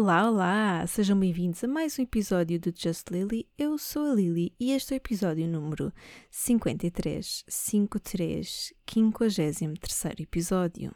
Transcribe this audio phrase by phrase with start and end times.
[0.00, 0.86] Olá, olá!
[0.86, 3.48] Sejam bem-vindos a mais um episódio do Just Lily.
[3.58, 5.92] Eu sou a Lily e este é o episódio número
[6.30, 10.94] 53, 53, 53 episódio.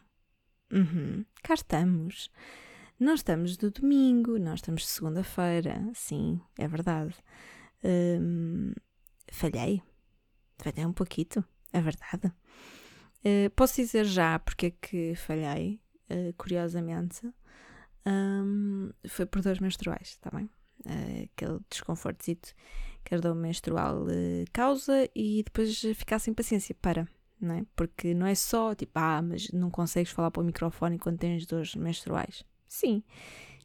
[0.72, 2.30] Uhum, cá estamos.
[2.96, 7.16] Nós estamos do domingo, nós estamos de segunda-feira, sim, é verdade.
[7.82, 8.72] Hum,
[9.32, 9.82] falhei.
[10.58, 12.28] Falhei um pouquito, é verdade.
[13.24, 17.28] Uh, posso dizer já porque é que falhei, uh, curiosamente
[18.06, 20.48] um, foi por dores menstruais, está bem?
[20.84, 22.52] Uh, aquele desconfortozito
[23.04, 27.08] que a dor menstrual uh, causa e depois ficar sem paciência para,
[27.40, 27.66] não é?
[27.76, 31.46] Porque não é só tipo, ah, mas não consegues falar para o microfone quando tens
[31.46, 32.44] dores menstruais.
[32.66, 33.02] Sim,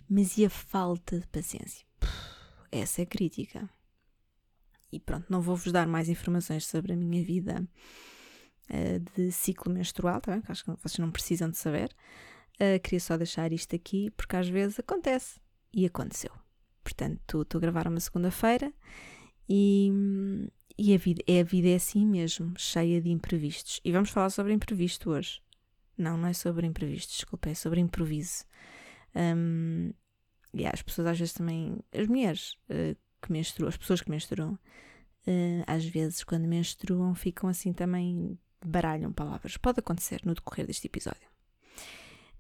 [0.10, 1.88] mas e a falta de paciência?
[2.72, 3.70] essa é crítica.
[4.92, 7.68] E pronto, não vou-vos dar mais informações sobre a minha vida
[8.70, 10.42] uh, de ciclo menstrual, tá bem?
[10.42, 11.94] Que acho que vocês não precisam de saber.
[12.60, 15.40] Uh, queria só deixar isto aqui porque às vezes acontece.
[15.74, 16.32] E aconteceu.
[16.84, 18.74] Portanto, estou a gravar uma segunda-feira
[19.50, 19.92] e,
[20.78, 23.80] e a vida, é, a vida é assim mesmo, cheia de imprevistos.
[23.84, 25.42] E vamos falar sobre imprevisto hoje.
[25.98, 28.46] Não, não é sobre imprevisto, desculpa, é sobre improviso.
[29.16, 29.92] Um,
[30.54, 34.54] e as pessoas às vezes também, as mulheres uh, que menstruam, as pessoas que menstruam,
[34.54, 39.58] uh, às vezes quando menstruam ficam assim também, baralham palavras.
[39.58, 41.28] Pode acontecer no decorrer deste episódio.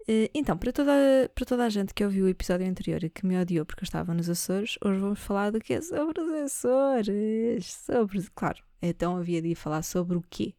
[0.07, 0.91] Eh, então, para toda,
[1.35, 3.85] para toda a gente que ouviu o episódio anterior e que me odiou porque eu
[3.85, 5.81] estava nos Açores, hoje vamos falar do quê?
[5.81, 7.65] Sobre os Açores.
[7.65, 10.55] Sobre, claro, então havia de ir falar sobre o quê?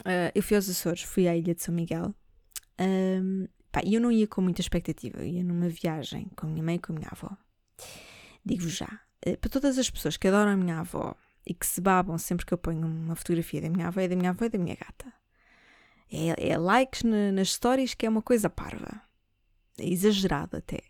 [0.00, 2.14] Uh, eu fui aos Açores, fui à Ilha de São Miguel.
[2.80, 6.62] Um, pá, eu não ia com muita expectativa, eu ia numa viagem com a minha
[6.62, 7.36] mãe e com a minha avó.
[8.42, 11.14] Digo-vos já, uh, para todas as pessoas que adoram a minha avó
[11.46, 14.16] e que se babam sempre que eu ponho uma fotografia da minha avó, é da
[14.16, 15.12] minha avó e da minha gata
[16.10, 19.02] é, é likes na, nas stories que é uma coisa parva.
[19.78, 20.80] É exagerado até.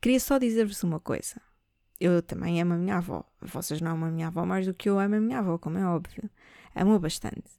[0.00, 1.40] Queria só dizer-vos uma coisa.
[2.00, 3.24] Eu também amo a minha avó.
[3.40, 5.76] Vocês não amam a minha avó mais do que eu amo a minha avó, como
[5.76, 6.30] é óbvio.
[6.74, 7.50] Amo bastante.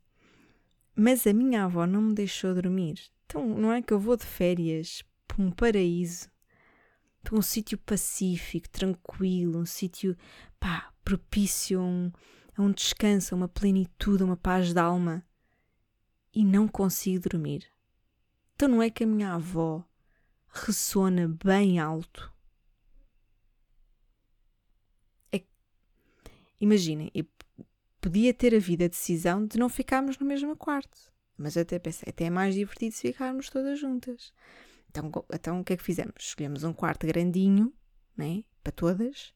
[0.96, 3.00] Mas a minha avó não me deixou dormir.
[3.26, 6.30] Então não é que eu vou de férias para um paraíso,
[7.24, 10.18] para um sítio pacífico, tranquilo, um sítio
[10.60, 12.12] pá, propício a um,
[12.58, 15.24] a um descanso, a uma plenitude, a uma paz de alma
[16.34, 17.68] e não consigo dormir.
[18.56, 19.84] Então não é que a minha avó
[20.48, 22.32] ressona bem alto?
[25.32, 25.42] É...
[26.60, 27.26] Imaginem, eu
[28.00, 32.26] podia ter havido a decisão de não ficarmos no mesmo quarto, mas até pensei, até
[32.26, 34.34] é mais divertido se ficarmos todas juntas.
[34.90, 36.16] Então, então o que é que fizemos?
[36.20, 37.74] Escolhemos um quarto grandinho,
[38.16, 39.34] né, para todas,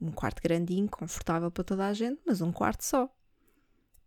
[0.00, 3.14] um quarto grandinho, confortável para toda a gente, mas um quarto só.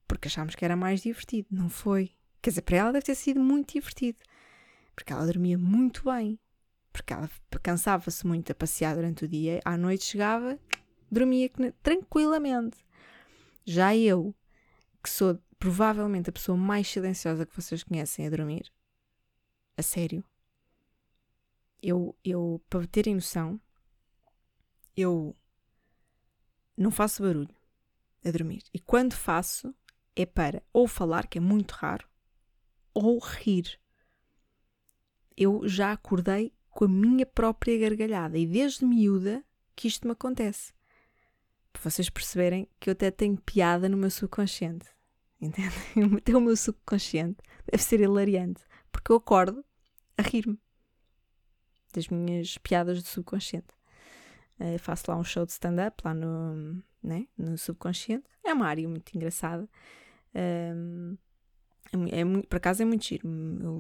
[0.08, 1.48] Porque achámos que era mais divertido.
[1.52, 2.12] Não foi.
[2.42, 4.20] Quer dizer, para ela deve ter sido muito divertido,
[4.96, 6.40] porque ela dormia muito bem,
[6.92, 7.30] porque ela
[7.62, 10.58] cansava-se muito a passear durante o dia, à noite chegava,
[11.12, 11.50] dormia
[11.84, 12.78] tranquilamente.
[13.66, 14.34] Já eu,
[15.04, 18.72] que sou provavelmente a pessoa mais silenciosa que vocês conhecem a dormir,
[19.78, 20.24] a sério,
[21.82, 23.60] eu, eu para terem noção,
[24.96, 25.36] eu
[26.76, 27.56] não faço barulho
[28.24, 28.64] a dormir.
[28.74, 29.74] E quando faço,
[30.16, 32.08] é para ou falar, que é muito raro,
[33.00, 33.80] ou rir.
[35.38, 39.44] Eu já acordei com a minha própria gargalhada e desde miúda
[39.76, 40.74] que isto me acontece.
[41.72, 44.88] Para vocês perceberem que eu até tenho piada no meu subconsciente.
[45.40, 46.18] Entendem?
[46.18, 48.62] Até o meu subconsciente deve ser hilariante,
[48.92, 49.64] porque eu acordo
[50.18, 50.60] a rir-me
[51.94, 53.74] das minhas piadas do subconsciente.
[54.60, 58.26] Uh, faço lá um show de stand-up lá no, né, no subconsciente.
[58.44, 59.70] É uma área muito engraçada.
[60.36, 61.18] Um,
[62.12, 63.28] é, é, por acaso é muito giro.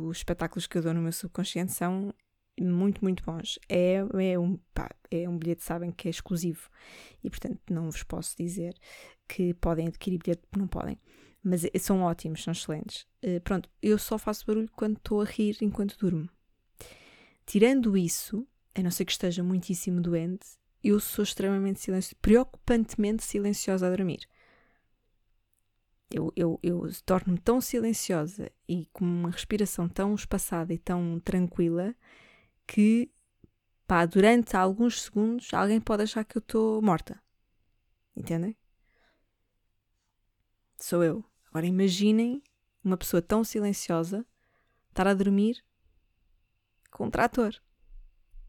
[0.07, 2.13] Os espetáculos que eu dou no meu subconsciente são
[2.59, 3.59] muito, muito bons.
[3.67, 6.69] É, é, um, pá, é um bilhete, sabem, que é exclusivo.
[7.23, 8.75] E, portanto, não vos posso dizer
[9.27, 10.99] que podem adquirir bilhete, não podem.
[11.43, 13.07] Mas é, são ótimos, são excelentes.
[13.23, 16.29] Uh, pronto, eu só faço barulho quando estou a rir enquanto durmo.
[17.45, 20.47] Tirando isso, a não ser que esteja muitíssimo doente,
[20.83, 24.27] eu sou extremamente silenciosa, preocupantemente silenciosa a dormir
[26.11, 31.95] eu, eu, eu torno-me tão silenciosa e com uma respiração tão espaçada e tão tranquila
[32.65, 33.11] que,
[33.85, 37.21] pá, durante alguns segundos alguém pode achar que eu estou morta.
[38.15, 38.57] Entendem?
[40.77, 41.23] Sou eu.
[41.47, 42.41] Agora imaginem
[42.83, 44.25] uma pessoa tão silenciosa
[44.89, 45.63] estar a dormir
[46.89, 47.53] com um trator.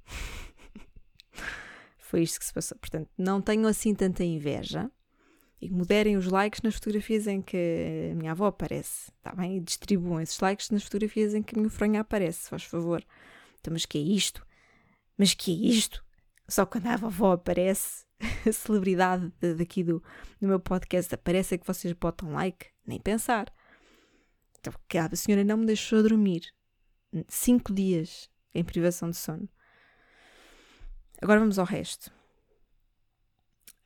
[1.98, 2.78] Foi isto que se passou.
[2.78, 4.90] Portanto, não tenho assim tanta inveja
[5.60, 9.58] e moderem os likes nas fotografias em que a minha avó aparece, está bem?
[9.58, 13.04] E distribuam esses likes nas fotografias em que a minha fronha aparece, faz favor.
[13.60, 14.46] Então, mas que é isto?
[15.18, 16.02] Mas que é isto?
[16.48, 18.06] Só quando a vovó aparece,
[18.48, 20.02] a celebridade daqui do,
[20.40, 23.52] do meu podcast aparece é que vocês botam like, nem pensar.
[24.58, 26.42] Então, porque a senhora não me deixou dormir.
[27.28, 29.48] Cinco dias em privação de sono.
[31.20, 32.10] Agora vamos ao resto.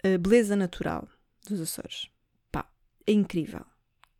[0.04, 1.08] A beleza natural
[1.48, 2.08] dos Açores.
[2.50, 2.68] Pá,
[3.06, 3.64] é incrível.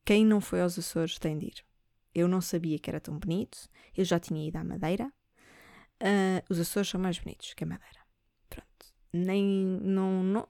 [0.04, 1.64] Quem não foi aos Açores tem de ir.
[2.14, 3.68] Eu não sabia que era tão bonito.
[3.96, 5.12] Eu já tinha ido à Madeira.
[6.02, 8.00] Uh, os Açores são mais bonitos que a Madeira.
[8.48, 8.94] Pronto.
[9.12, 9.42] Nem.
[9.82, 10.48] Não, não,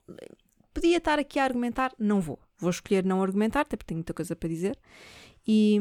[0.75, 2.39] podia estar aqui a argumentar, não vou.
[2.59, 4.79] Vou escolher não argumentar, até porque tenho muita coisa para dizer.
[5.47, 5.79] E,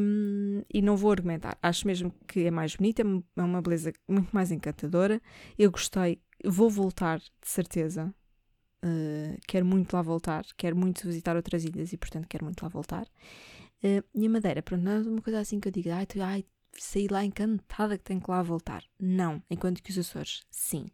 [0.72, 1.58] e não vou argumentar.
[1.62, 5.20] Acho mesmo que é mais bonita, é uma beleza muito mais encantadora.
[5.58, 8.14] Eu gostei, vou voltar, de certeza.
[8.84, 12.68] Uh, quero muito lá voltar, quero muito visitar outras ilhas e, portanto, quero muito lá
[12.68, 13.06] voltar.
[13.82, 16.20] Uh, e a Madeira, pronto, não é uma coisa assim que eu digo, ai, tu,
[16.20, 16.44] ai
[16.78, 18.84] saí lá encantada que tenho que lá voltar.
[18.98, 20.86] Não, enquanto que os Açores, sim.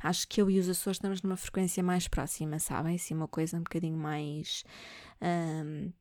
[0.00, 2.96] Acho que eu e os Açores estamos numa frequência mais próxima, sabem?
[2.96, 4.64] Assim, uma coisa um bocadinho mais.
[5.20, 5.92] Um,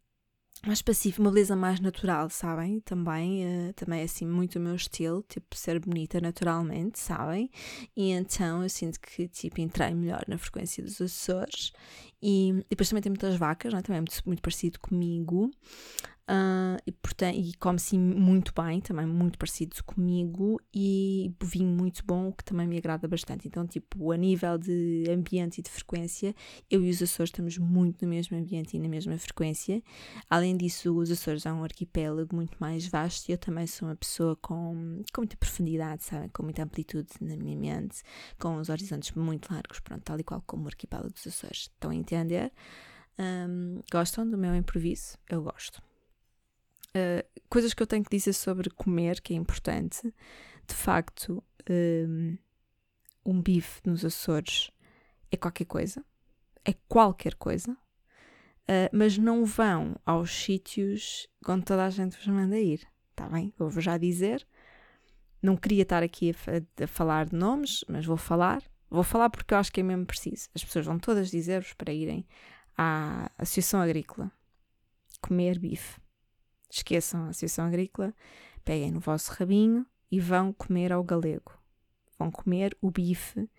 [0.65, 2.80] mais pacífica, uma beleza mais natural, sabem?
[2.80, 7.50] Também, uh, também é assim muito o meu estilo, tipo, ser bonita naturalmente, sabem?
[7.95, 11.74] E então eu sinto que, tipo, entrei melhor na frequência dos Açores.
[12.21, 13.81] E, e depois também tem muitas vacas, não é?
[13.81, 15.51] também é muito, muito parecido comigo.
[16.24, 22.31] Uh, e, portanto, e come-se muito bem, também muito parecido comigo, e vinho muito bom,
[22.31, 23.48] que também me agrada bastante.
[23.48, 26.34] Então, tipo, a nível de ambiente e de frequência,
[26.70, 29.84] eu e os Açores estamos muito no mesmo ambiente e na mesma frequência.
[30.30, 33.96] Além disso, os Açores é um arquipélago muito mais vasto e eu também sou uma
[33.96, 36.30] pessoa com, com muita profundidade, sabe?
[36.30, 38.02] Com muita amplitude na minha mente,
[38.40, 41.70] com os horizontes muito largos, pronto, tal e qual como o arquipélago dos Açores.
[41.74, 42.52] Estão a entender?
[43.20, 45.18] Um, gostam do meu improviso?
[45.30, 45.93] Eu gosto.
[46.95, 50.13] Uh, coisas que eu tenho que dizer sobre comer, que é importante.
[50.68, 52.38] De facto, um,
[53.25, 54.72] um bife nos Açores
[55.31, 56.06] é qualquer coisa.
[56.63, 57.72] É qualquer coisa.
[57.72, 62.88] Uh, mas não vão aos sítios onde toda a gente vos manda ir.
[63.12, 63.54] Está bem?
[63.60, 64.48] Eu vou já dizer.
[65.42, 68.63] Não queria estar aqui a, a, falar de nomes, mas vou falar.
[68.89, 70.48] Vou falar porque eu acho que é mesmo preciso.
[70.56, 72.25] As pessoas vão todas dizer-vos para irem
[72.78, 74.31] à Associação Agrícola
[75.19, 76.02] comer bife
[76.78, 78.14] esqueçam a Associação Agrícola,
[78.64, 81.58] peguem no vosso rabinho e vão comer ao galego.
[82.18, 83.50] Vão comer o bife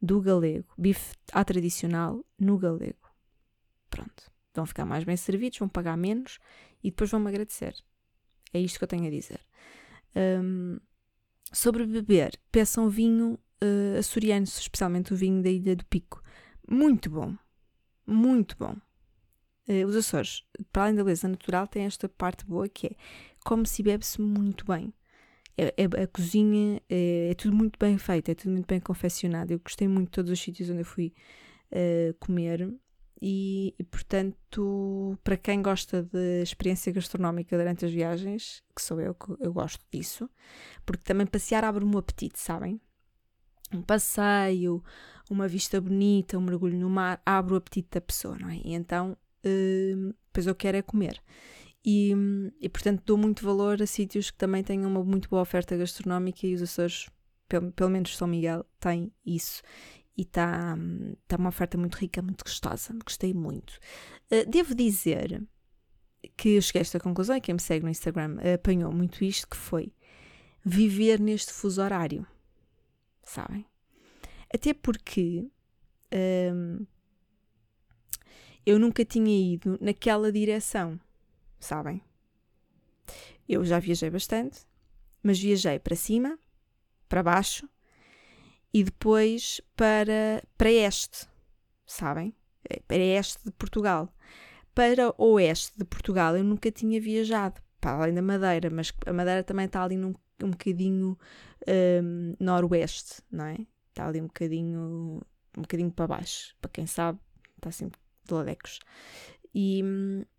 [0.00, 3.12] do galego, bife à tradicional no galego.
[3.90, 4.30] Pronto.
[4.54, 6.38] Vão ficar mais bem servidos, vão pagar menos
[6.82, 7.74] e depois vão-me agradecer.
[8.52, 9.40] É isto que eu tenho a dizer.
[10.16, 10.78] Um,
[11.52, 16.22] sobre beber, peçam vinho uh, açoriano, especialmente o vinho da Ilha do Pico.
[16.68, 17.36] Muito bom.
[18.06, 18.76] Muito bom.
[19.68, 22.90] Uh, os Açores, para além da beleza natural, tem esta parte boa que é
[23.44, 24.92] como se bebe-se muito bem.
[25.56, 29.52] É, é, a cozinha é, é, tudo muito bem feito, é tudo muito bem confeccionado.
[29.52, 31.12] Eu gostei muito de todos os sítios onde eu fui
[31.72, 32.72] uh, comer
[33.20, 39.14] e, e, portanto, para quem gosta de experiência gastronómica durante as viagens, que sou eu,
[39.14, 40.30] que eu gosto disso,
[40.86, 42.80] porque também passear abre-me o apetite, sabem?
[43.72, 44.82] Um passeio,
[45.28, 48.56] uma vista bonita, um mergulho no mar, abre o apetite da pessoa, não é?
[48.64, 51.22] E então uh, pois eu quero é comer.
[51.84, 52.12] E,
[52.60, 56.46] e, portanto dou muito valor a sítios que também tenham uma muito boa oferta gastronómica
[56.46, 57.08] e os Açores,
[57.48, 59.62] pelo, pelo menos São Miguel, tem isso.
[60.16, 60.76] E está
[61.28, 62.92] tá uma oferta muito rica, muito gostosa.
[63.04, 63.78] Gostei muito.
[64.30, 65.42] Uh, devo dizer
[66.36, 69.56] que cheguei a esta conclusão e quem me segue no Instagram apanhou muito isto, que
[69.56, 69.92] foi
[70.64, 72.26] viver neste fuso horário.
[73.24, 73.64] Sabem?
[74.52, 75.48] Até porque
[76.54, 76.86] um,
[78.68, 81.00] eu nunca tinha ido naquela direção,
[81.58, 82.02] sabem?
[83.48, 84.60] Eu já viajei bastante,
[85.22, 86.38] mas viajei para cima,
[87.08, 87.66] para baixo
[88.70, 91.26] e depois para, para este,
[91.86, 92.34] sabem?
[92.86, 94.14] Para este de Portugal.
[94.74, 99.42] Para oeste de Portugal eu nunca tinha viajado, para além da Madeira, mas a Madeira
[99.42, 101.18] também está ali num, um bocadinho
[101.66, 103.66] um, noroeste, não é?
[103.88, 105.22] Está ali um bocadinho,
[105.56, 106.54] um bocadinho para baixo.
[106.60, 107.18] Para quem sabe,
[107.56, 107.90] está assim
[108.28, 108.78] de Ladecos.
[109.54, 109.82] E,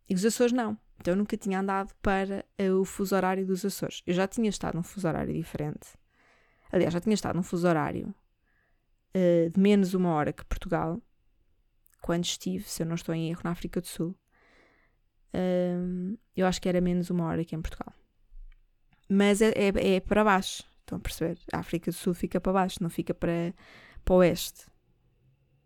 [0.07, 0.77] e os Açores não.
[0.99, 2.45] Então eu nunca tinha andado para
[2.77, 4.01] o fuso horário dos Açores.
[4.05, 5.87] Eu já tinha estado num fuso horário diferente.
[6.71, 8.13] Aliás, já tinha estado num fuso horário
[9.15, 11.01] uh, de menos uma hora que Portugal,
[12.01, 14.15] quando estive, se eu não estou em erro, na África do Sul.
[15.33, 17.93] Uh, eu acho que era menos uma hora que em Portugal.
[19.07, 20.63] Mas é, é, é, para baixo.
[20.81, 21.39] Estão a perceber?
[21.53, 23.53] A África do Sul fica para baixo, não fica para,
[24.03, 24.68] para o oeste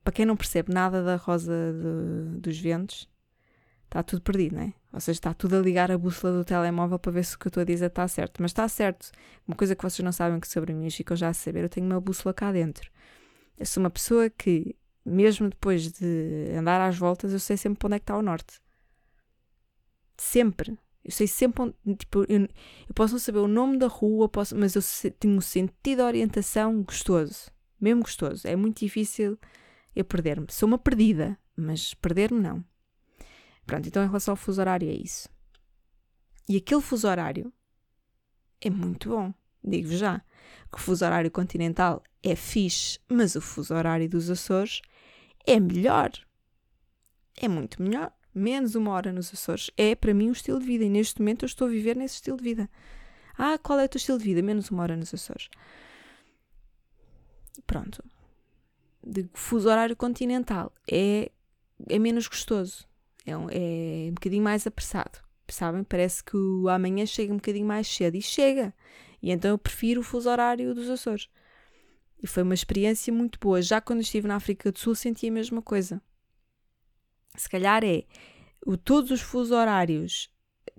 [0.03, 3.09] para quem não percebe nada da rosa de, dos ventos,
[3.85, 4.73] está tudo perdido, não é?
[4.91, 7.47] Ou seja, está tudo a ligar a bússola do telemóvel para ver se o que
[7.47, 8.41] eu estou a dizer está certo.
[8.41, 9.11] Mas está certo.
[9.47, 11.69] Uma coisa que vocês não sabem que sobre mim, e ficam já a saber, eu
[11.69, 12.91] tenho uma bússola cá dentro.
[13.57, 17.95] Eu sou uma pessoa que, mesmo depois de andar às voltas, eu sei sempre onde
[17.95, 18.59] é que está o norte.
[20.17, 20.77] Sempre.
[21.03, 21.97] Eu sei sempre onde.
[21.97, 25.35] Tipo, eu, eu posso não saber o nome da rua, posso, mas eu se, tenho
[25.35, 27.51] um sentido de orientação gostoso.
[27.79, 28.47] Mesmo gostoso.
[28.47, 29.37] É muito difícil
[29.95, 30.47] eu perder-me.
[30.49, 32.63] Sou uma perdida, mas perder-me não.
[33.65, 35.29] Pronto, então em relação ao fuso horário é isso.
[36.47, 37.53] E aquele fuso horário
[38.59, 39.33] é muito bom.
[39.63, 40.19] Digo-vos já
[40.71, 44.81] que o fuso horário continental é fixe, mas o fuso horário dos Açores
[45.45, 46.11] é melhor.
[47.37, 48.11] É muito melhor.
[48.33, 51.43] Menos uma hora nos Açores é para mim um estilo de vida e neste momento
[51.43, 52.69] eu estou a viver nesse estilo de vida.
[53.37, 54.41] Ah, qual é o teu estilo de vida?
[54.41, 55.49] Menos uma hora nos Açores.
[57.65, 58.03] Pronto.
[59.05, 61.31] De fuso horário continental é,
[61.89, 62.87] é menos gostoso.
[63.25, 65.19] É um, é um bocadinho mais apressado.
[65.49, 65.83] Sabem?
[65.83, 68.15] Parece que o amanhã chega um bocadinho mais cedo.
[68.15, 68.73] E chega.
[69.21, 71.29] E então eu prefiro o fuso horário dos Açores.
[72.21, 73.61] E foi uma experiência muito boa.
[73.61, 76.01] Já quando estive na África do Sul senti a mesma coisa.
[77.35, 78.03] Se calhar é
[78.65, 80.31] o, todos os fusos horários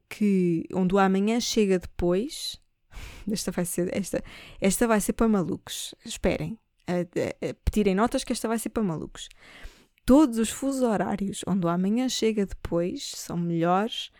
[0.08, 2.60] que onde o amanhã chega depois.
[3.30, 4.22] Esta vai ser, esta,
[4.60, 5.94] esta vai ser para malucos.
[6.04, 6.58] Esperem.
[7.64, 9.28] Pedirem notas que esta vai ser para malucos.
[10.04, 14.10] Todos os fusos horários onde o amanhã chega depois são melhores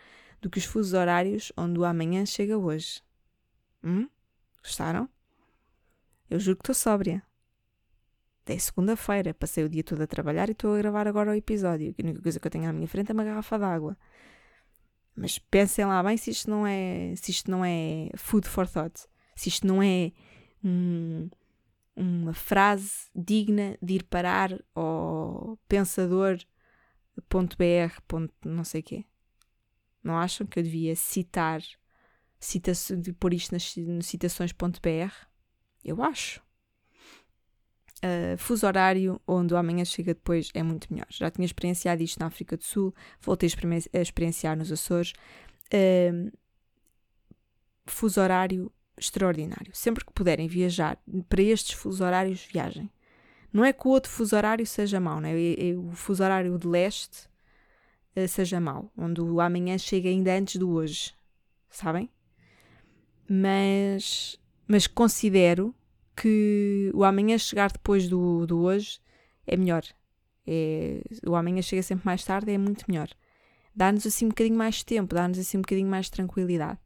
[0.41, 3.01] do que os fusos horários onde o amanhã chega hoje.
[3.83, 4.09] Hum?
[4.63, 5.07] Gostaram?
[6.29, 7.21] Eu juro que estou sóbria.
[8.47, 11.95] É segunda-feira, passei o dia todo a trabalhar e estou a gravar agora o episódio.
[11.97, 13.97] A única coisa que eu tenho à minha frente é uma garrafa d'água.
[15.15, 19.07] Mas pensem lá bem se isto não é, se isto não é food for thought.
[19.35, 20.11] Se isto não é
[21.95, 26.45] uma frase digna de ir parar ao pensador.br.
[28.43, 29.05] não sei quê.
[30.03, 31.61] Não acham que eu devia citar,
[32.39, 33.73] cita de pôr isto nas,
[34.05, 35.13] citações.br?
[35.83, 36.43] Eu acho.
[38.03, 41.07] Uh, fuso horário, onde o amanhã chega depois, é muito melhor.
[41.09, 45.13] Já tinha experienciado isto na África do Sul, voltei a, experienciar nos Açores.
[45.73, 46.31] Uh,
[47.87, 49.71] fuso horário extraordinário.
[49.73, 50.97] Sempre que puderem viajar
[51.27, 52.89] para estes fuso horários, viajem.
[53.51, 55.33] Não é que o outro fuso horário seja mau, não é?
[55.33, 57.29] é, é o fuso horário de leste
[58.15, 61.13] uh, seja mau, onde o amanhã chega ainda antes do hoje,
[61.69, 62.09] sabem?
[63.29, 65.73] Mas, mas considero
[66.15, 68.99] que o amanhã chegar depois do, do hoje
[69.45, 69.83] é melhor.
[70.47, 73.09] É, o amanhã chega sempre mais tarde, é muito melhor.
[73.75, 76.79] Dá-nos assim um bocadinho mais tempo, dá-nos assim um bocadinho mais tranquilidade.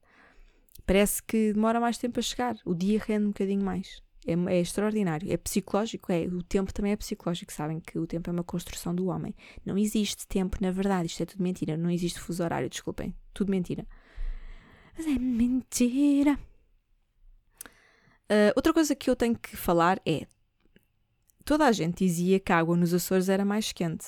[0.89, 4.01] Parece que demora mais tempo a chegar, o dia rende um bocadinho mais.
[4.25, 5.31] É, é, extraordinário.
[5.31, 6.21] É psicológico, é.
[6.21, 7.53] O tempo também é psicológico.
[7.53, 9.35] Sabem que o tempo é uma construção do homem.
[9.63, 11.05] Não existe tempo, na verdade.
[11.05, 11.77] Isto é tudo mentira.
[11.77, 13.15] Não existe fuso horário, desculpem.
[13.35, 13.85] Tudo mentira.
[14.97, 16.39] Mas é mentira.
[18.23, 20.25] Uh, outra coisa que eu tenho que falar é:
[21.45, 24.07] toda a gente dizia que a água nos Açores era mais quente.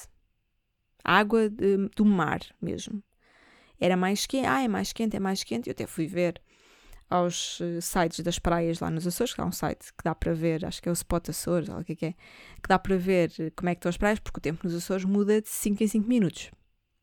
[1.04, 3.04] A água de, do mar mesmo.
[3.80, 4.48] Era mais quente.
[4.48, 5.70] Ah, é mais quente, é mais quente.
[5.70, 6.42] Eu até fui ver
[7.12, 10.34] aos uh, sites das praias lá nos Açores, que há um site que dá para
[10.34, 12.80] ver, acho que é o Spot Açores, ou o que é que é, que dá
[12.80, 15.50] para ver como é que estão as praias, porque o tempo nos Açores muda de
[15.50, 16.52] 5 em 5 minutos.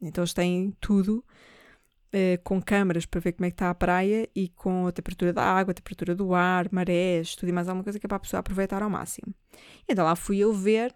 [0.01, 1.25] Então eles têm tudo
[2.11, 5.33] eh, com câmaras para ver como é que está a praia e com a temperatura
[5.33, 8.17] da água, a temperatura do ar, marés, tudo e mais alguma coisa que é para
[8.17, 9.35] a pessoa aproveitar ao máximo.
[9.87, 10.95] Então lá fui eu ver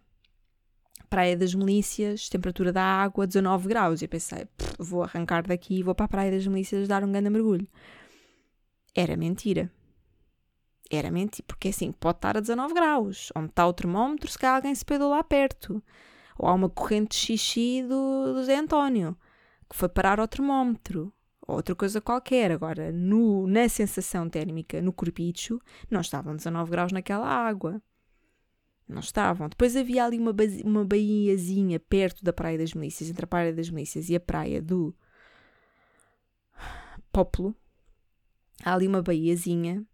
[1.10, 4.00] Praia das Melícias, temperatura da água 19 graus.
[4.00, 4.46] E pensei,
[4.78, 7.68] vou arrancar daqui e vou para a Praia das Melícias dar um grande mergulho.
[8.94, 9.70] Era mentira.
[10.90, 13.32] Era mentira, porque assim, pode estar a 19 graus.
[13.34, 15.82] Onde está o termómetro, se calhar alguém se pedou lá perto.
[16.38, 19.16] Ou há uma corrente de xixi do, do Zé António
[19.72, 22.52] que foi parar ao termómetro, ou outra coisa qualquer.
[22.52, 25.58] Agora, no, na sensação térmica, no corpicho,
[25.90, 27.82] não estavam 19 graus naquela água.
[28.86, 29.48] Não estavam.
[29.48, 30.34] Depois havia ali uma,
[30.64, 34.60] uma baíazinha perto da Praia das Milícias, entre a Praia das Milícias e a Praia
[34.60, 34.94] do
[37.10, 37.56] Pópulo.
[38.64, 39.84] Há ali uma baíazinha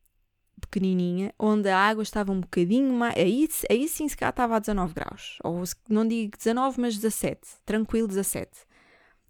[0.59, 3.17] pequenininha, onde a água estava um bocadinho mais.
[3.17, 5.39] Aí, aí sim, se cá estava a 19 graus.
[5.43, 7.41] Ou não digo 19, mas 17.
[7.65, 8.51] Tranquilo, 17.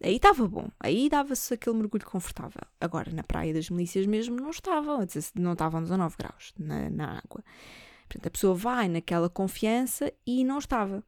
[0.02, 2.62] Aí estava bom, aí dava-se aquele mergulho confortável.
[2.80, 5.04] Agora, na Praia das Milícias mesmo, não estava,
[5.34, 7.42] não estavam 19 graus na, na água.
[8.08, 11.02] Portanto, a pessoa vai naquela confiança e não estava.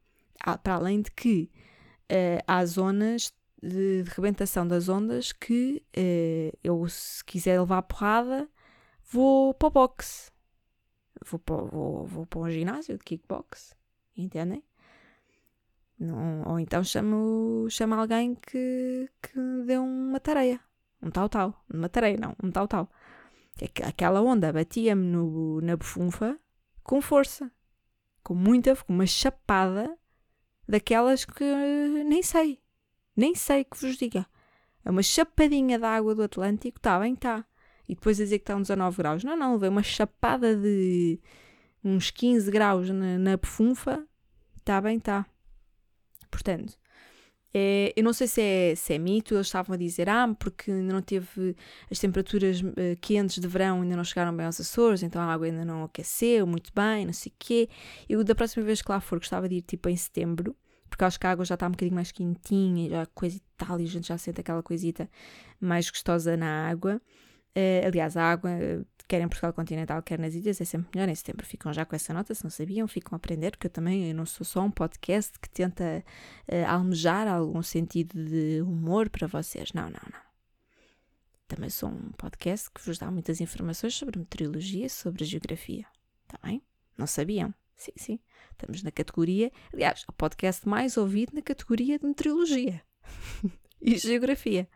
[0.61, 1.49] Para além de que
[2.11, 7.81] uh, há zonas de, de rebentação das ondas que uh, eu, se quiser levar a
[7.81, 8.49] porrada,
[9.11, 10.31] vou para o boxe.
[11.25, 13.75] Vou para, vou, vou para um ginásio de kickbox.
[14.17, 14.63] Entendem?
[15.99, 20.59] Não, ou então chamo, chamo alguém que, que dê uma tareia.
[21.01, 21.63] Um tal tal.
[21.71, 22.35] Uma tareia, não.
[22.43, 22.89] Um tal tal.
[23.83, 26.39] Aquela onda batia-me na bufunfa
[26.83, 27.51] com força.
[28.23, 29.97] com muita, com uma chapada
[30.67, 31.43] daquelas que
[32.05, 32.60] nem sei,
[33.21, 34.25] nem sei que vos diga.
[34.83, 37.45] É uma chapadinha da água do Atlântico, está bem, está.
[37.87, 39.23] E depois dizer que está uns 19 graus.
[39.23, 41.19] Não, não, levei uma chapada de
[41.83, 44.03] uns 15 graus na, na pefunfa,
[44.59, 45.25] está bem, está.
[46.31, 46.77] Portanto,
[47.53, 50.71] é, eu não sei se é, se é mito, eles estavam a dizer, ah, porque
[50.71, 51.55] ainda não teve
[51.91, 55.45] as temperaturas uh, quentes de verão, ainda não chegaram bem aos Açores, então a água
[55.45, 57.69] ainda não aqueceu muito bem, não sei o quê.
[58.07, 60.55] Eu, da próxima vez que lá for, gostava de ir tipo em setembro,
[60.91, 63.79] porque acho que a água já está um bocadinho mais quentinha, já coisa e tal,
[63.79, 65.09] e a gente já sente aquela coisita
[65.59, 67.01] mais gostosa na água.
[67.55, 68.51] Uh, aliás, a água
[69.07, 71.09] quer em Portugal continental, quer nas ilhas, é sempre melhor.
[71.09, 73.71] Em setembro ficam já com essa nota, se não sabiam, ficam a aprender, porque eu
[73.71, 76.03] também eu não sou só um podcast que tenta
[76.49, 79.71] uh, almejar algum sentido de humor para vocês.
[79.71, 80.21] Não, não, não.
[81.47, 85.85] Também sou um podcast que vos dá muitas informações sobre meteorologia, sobre geografia.
[86.25, 86.61] Está bem?
[86.97, 87.53] Não sabiam?
[87.81, 88.19] Sim, sim.
[88.51, 92.79] Estamos na categoria, aliás, o podcast mais ouvido na categoria de meteorologia
[93.81, 94.69] e geografia.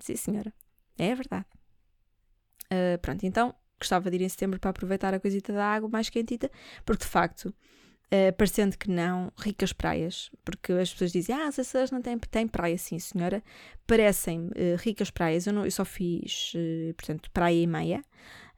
[0.00, 0.50] Sim, senhora.
[0.96, 1.44] É verdade.
[2.72, 6.08] Uh, pronto, então gostava de ir em setembro para aproveitar a coisita da água mais
[6.08, 6.50] quentita,
[6.86, 11.58] porque de facto, uh, parecendo que não, ricas praias, porque as pessoas dizem, ah, as
[11.58, 13.44] Açores não têm, têm praia, sim senhora,
[13.86, 16.54] parecem uh, ricas praias, eu, não, eu só fiz,
[16.96, 18.02] portanto, praia e meia,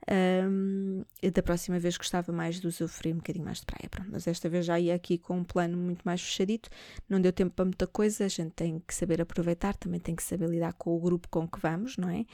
[0.09, 4.11] um, da próxima vez gostava mais de usufruir um bocadinho mais de praia, pronto.
[4.11, 6.71] Mas esta vez já ia aqui com um plano muito mais fechadito,
[7.09, 10.23] não deu tempo para muita coisa, a gente tem que saber aproveitar, também tem que
[10.23, 12.25] saber lidar com o grupo com que vamos, não é?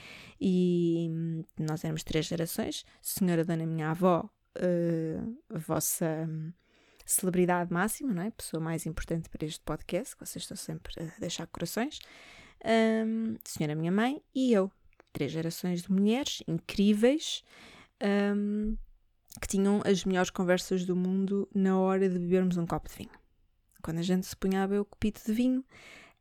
[0.41, 6.52] E hum, nós éramos três gerações, senhora dona minha avó, uh, a vossa hum,
[7.07, 8.31] celebridade máxima, não é?
[8.31, 11.99] Pessoa mais importante para este podcast, que vocês estão sempre a deixar corações,
[12.64, 14.71] um, senhora minha mãe e eu,
[15.12, 17.42] três gerações de mulheres incríveis
[18.37, 18.76] um,
[19.40, 23.23] que tinham as melhores conversas do mundo na hora de bebermos um copo de vinho.
[23.83, 25.64] Quando a gente se punha a beber o copito de vinho,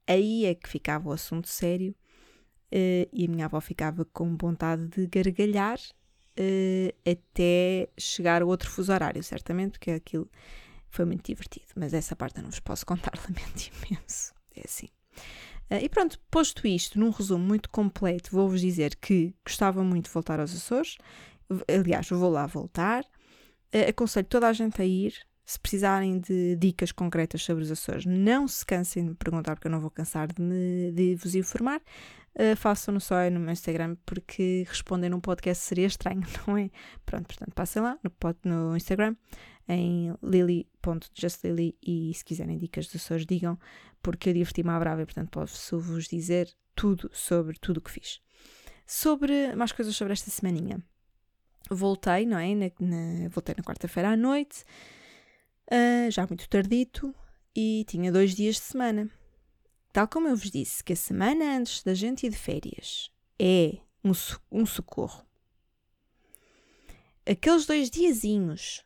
[0.07, 1.95] aí é que ficava o assunto sério
[2.71, 8.69] uh, e a minha avó ficava com vontade de gargalhar uh, até chegar a outro
[8.69, 10.29] fuso horário, certamente, porque aquilo
[10.89, 11.67] foi muito divertido.
[11.75, 14.33] Mas essa parte eu não vos posso contar, lamento imenso.
[14.55, 14.89] É assim.
[15.71, 20.11] Uh, e pronto, posto isto, num resumo muito completo, vou-vos dizer que gostava muito de
[20.11, 20.97] voltar aos Açores.
[21.65, 23.05] Aliás, vou lá voltar.
[23.73, 25.13] Uh, aconselho toda a gente a ir.
[25.51, 29.67] Se precisarem de dicas concretas sobre os Açores, não se cansem de me perguntar, porque
[29.67, 31.81] eu não vou cansar de, me, de vos informar.
[32.33, 36.69] Uh, Façam-no só no meu Instagram, porque responder num podcast seria estranho, não é?
[37.05, 38.11] Pronto, portanto, passem lá no,
[38.45, 39.13] no Instagram,
[39.67, 43.59] em lily.justlily, e se quiserem dicas dos Açores, digam,
[44.01, 48.21] porque eu diverti-me à brava e, portanto, posso-vos dizer tudo sobre tudo o que fiz.
[48.87, 50.81] Sobre mais coisas sobre esta semaninha.
[51.69, 52.55] Voltei, não é?
[52.55, 54.63] Na, na, voltei na quarta-feira à noite,
[55.71, 57.15] uh, já muito tardito,
[57.55, 59.09] e tinha dois dias de semana.
[59.93, 63.77] Tal como eu vos disse que a semana antes da gente ir de férias é
[64.03, 64.11] um,
[64.51, 65.25] um socorro.
[67.25, 68.85] Aqueles dois diazinhos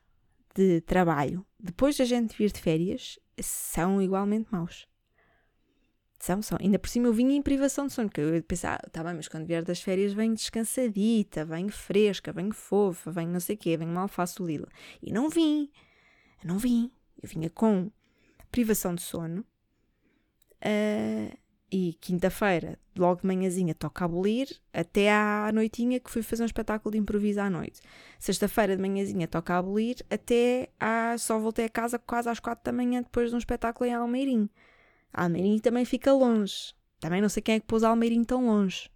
[0.54, 4.88] de trabalho depois da gente vir de férias são igualmente maus.
[6.20, 6.58] São, são.
[6.60, 9.14] Ainda por cima eu vinha em privação de sono, porque eu pensava, ah, tá bem,
[9.14, 13.58] mas quando vier das férias venho descansadita, venho fresca, venho fofa, venho não sei o
[13.60, 14.68] quê, venho mal faço lila.
[15.02, 15.70] E não vim.
[16.46, 16.92] Eu não vim.
[17.22, 17.90] Eu vinha com
[18.52, 19.44] privação de sono.
[20.62, 21.36] Uh,
[21.72, 26.92] e quinta-feira, logo de manhãzinha, toca abolir, até à noitinha que fui fazer um espetáculo
[26.92, 27.82] de improviso à noite.
[28.20, 32.72] Sexta-feira de manhãzinha toca abolir, até à, só voltei a casa quase às quatro da
[32.72, 34.48] manhã depois de um espetáculo em Almeirim.
[35.12, 36.74] Almeirim também fica longe.
[37.00, 38.90] Também não sei quem é que pôs Almeirim tão longe.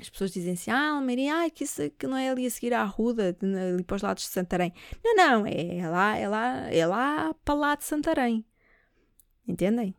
[0.00, 2.74] As pessoas dizem assim, ah, Almeirim, ah, que isso que não é ali a seguir
[2.74, 4.72] à Ruda, ali para os lados de Santarém.
[5.04, 8.44] Não, não, é lá, é lá, é lá para lá de Santarém.
[9.46, 9.94] Entendem?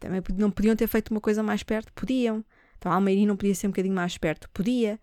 [0.00, 1.92] Também não podiam ter feito uma coisa mais perto?
[1.92, 2.44] Podiam.
[2.78, 4.48] Então Almeirim não podia ser um bocadinho mais perto?
[4.50, 4.98] Podia.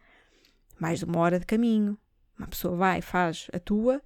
[0.79, 1.97] Mais de uma hora de caminho.
[2.37, 4.01] Uma pessoa vai, faz a tua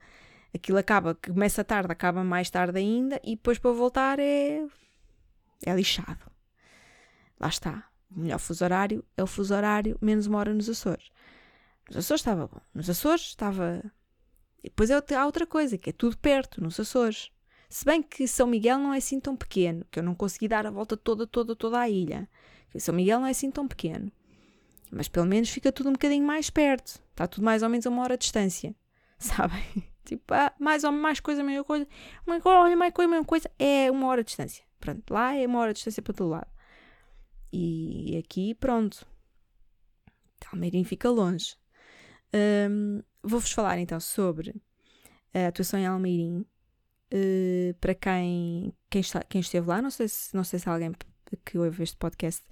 [0.53, 4.65] aquilo acaba, começa tarde, acaba mais tarde ainda e depois para voltar é,
[5.65, 6.31] é lixado.
[7.39, 7.88] Lá está.
[8.09, 11.09] Melhor fuso horário é o fuso horário menos uma hora nos Açores.
[11.87, 12.61] Nos Açores estava bom.
[12.73, 13.83] Nos Açores estava.
[14.63, 17.31] E depois é há outra coisa, que é tudo perto, nos Açores.
[17.69, 20.65] Se bem que São Miguel não é assim tão pequeno, que eu não consegui dar
[20.65, 22.27] a volta toda, toda, toda a ilha.
[22.77, 24.11] São Miguel não é assim tão pequeno.
[24.91, 26.99] Mas pelo menos fica tudo um bocadinho mais perto.
[27.11, 28.75] Está tudo mais ou menos a uma hora de distância.
[29.19, 29.63] Sabem?
[30.03, 31.87] Tipo, ah, mais ou mais coisa, mesma coisa.
[32.25, 33.51] Uma coisa, mais coisa, mesma coisa.
[33.59, 34.63] É uma hora de distância.
[34.79, 36.47] Pronto, lá é uma hora de distância para todo lado.
[37.51, 39.05] E aqui, pronto.
[40.51, 41.55] Almeirim fica longe.
[42.33, 44.55] Um, Vou-vos falar então sobre
[45.33, 46.45] a atuação em Almeirim.
[47.11, 50.91] Uh, para quem, quem, está, quem esteve lá, não sei se, não sei se alguém
[51.43, 52.45] que ouve este podcast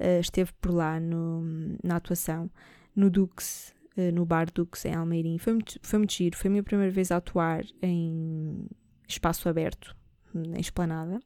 [0.00, 1.42] uh, esteve por lá no,
[1.82, 2.50] na atuação,
[2.94, 5.38] no Dux, uh, no bar Dux em Almeirim.
[5.38, 8.66] Foi muito, foi muito giro, foi a minha primeira vez a atuar em
[9.08, 9.96] espaço aberto,
[10.34, 11.20] em esplanada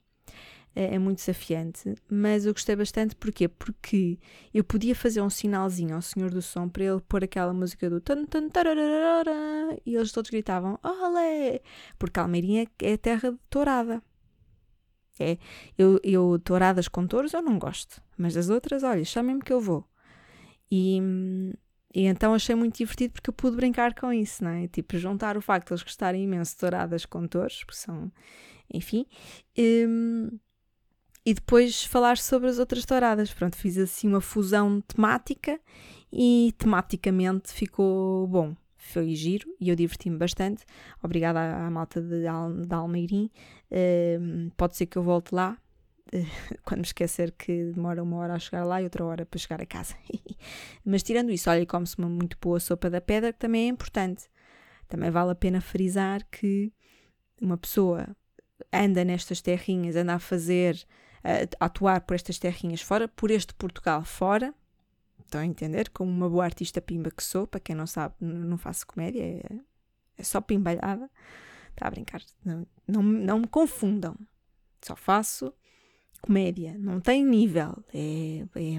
[0.75, 3.47] é, é muito desafiante, mas eu gostei bastante porquê?
[3.47, 4.19] Porque
[4.53, 8.01] eu podia fazer um sinalzinho ao senhor do som para ele pôr aquela música do
[8.01, 8.49] tan tan
[9.85, 11.61] e eles todos gritavam olé,
[11.97, 14.03] porque Almeirinha é terra de tourada.
[15.17, 15.37] É,
[15.77, 19.61] eu, eu touradas com touros eu não gosto, mas das outras, olha, chamem-me que eu
[19.61, 19.87] vou.
[20.69, 20.99] E,
[21.93, 24.67] e então achei muito divertido porque eu pude brincar com isso, não é?
[24.67, 28.11] Tipo, juntar o facto de eles gostarem imenso de touradas com touros, porque são,
[28.73, 29.05] enfim,
[29.57, 30.37] um,
[31.25, 33.33] e depois falar sobre as outras touradas.
[33.33, 35.59] Pronto, fiz assim uma fusão temática
[36.13, 38.55] e tematicamente ficou bom.
[38.77, 40.63] Foi giro e eu diverti-me bastante.
[41.01, 43.31] Obrigada à, à malta de, Al, de Almeirim.
[43.71, 45.57] Uh, pode ser que eu volte lá.
[46.13, 46.23] Uh,
[46.63, 49.59] quando me esquecer que demora uma hora a chegar lá e outra hora para chegar
[49.59, 49.95] a casa.
[50.85, 54.29] Mas tirando isso, olha, come-se uma muito boa sopa da pedra, que também é importante.
[54.87, 56.71] Também vale a pena frisar que
[57.41, 58.15] uma pessoa
[58.71, 60.85] anda nestas terrinhas, anda a fazer
[61.25, 64.53] a, atuar por estas terrinhas fora, por este Portugal fora.
[65.19, 65.89] Estão a entender?
[65.89, 69.41] Como uma boa artista pimba que sou, para quem não sabe, não faço comédia, é,
[70.17, 71.09] é só pimbalhada.
[71.71, 72.21] Está a brincar.
[72.43, 74.15] Não, não, não me confundam.
[74.81, 75.51] Só faço
[76.21, 76.77] comédia.
[76.77, 77.83] Não tem nível.
[77.93, 78.75] É, é,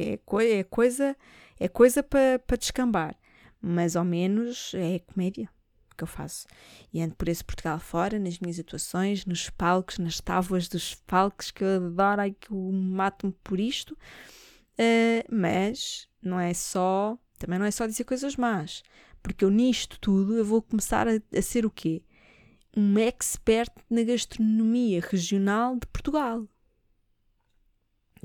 [0.00, 1.16] é, é, é coisa,
[1.60, 3.14] é coisa para pa descambar.
[3.60, 5.48] Mas ao menos é comédia
[5.96, 6.46] que eu faço.
[6.92, 11.50] E ando por esse Portugal fora, nas minhas atuações, nos palcos, nas tábuas dos palcos,
[11.50, 13.96] que eu adoro, ai que eu mato-me por isto.
[14.74, 18.82] Uh, mas não é só, também não é só dizer coisas más,
[19.22, 22.02] porque eu nisto tudo eu vou começar a, a ser o quê?
[22.76, 26.48] Um expert na gastronomia regional de Portugal.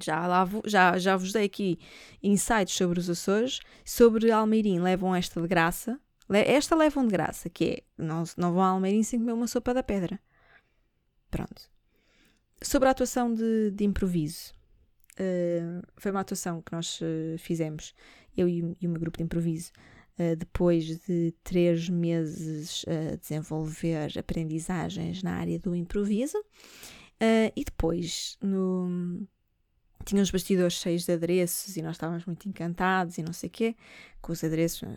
[0.01, 1.77] Já, lá vou, já, já vos dei aqui
[2.23, 5.99] insights sobre os Açores, sobre Almeirim, levam esta de graça,
[6.37, 9.73] esta levam de graça, que é não, não vão a Almeirim sem comer uma sopa
[9.73, 10.19] da pedra.
[11.29, 11.69] Pronto.
[12.61, 14.53] Sobre a atuação de, de improviso.
[15.19, 17.93] Uh, foi uma atuação que nós uh, fizemos,
[18.37, 19.71] eu e, e, o meu grupo de improviso,
[20.17, 26.37] uh, depois de três meses a desenvolver aprendizagens na área do improviso.
[27.55, 29.27] e depois, no,
[30.05, 33.51] tinha os bastidores cheios de adereços e nós estávamos muito encantados e não sei o
[33.51, 33.75] quê,
[34.21, 34.87] com os adereços,